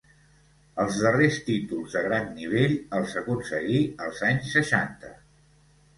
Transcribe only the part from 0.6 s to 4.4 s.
Els darrers títols de gran nivell els aconseguí als